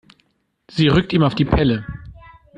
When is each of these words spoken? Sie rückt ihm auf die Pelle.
Sie 0.67 0.87
rückt 0.87 1.13
ihm 1.13 1.21
auf 1.21 1.35
die 1.35 1.45
Pelle. 1.45 1.85